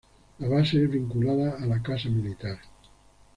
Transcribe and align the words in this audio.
La 0.39 0.49
base 0.49 0.83
es 0.83 0.89
vinculada 0.89 1.57
a 1.63 1.67
la 1.67 1.79
Casa 1.83 2.09
militar. 2.09 2.57